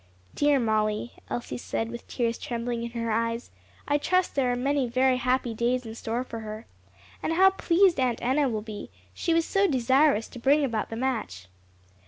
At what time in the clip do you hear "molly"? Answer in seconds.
0.59-1.13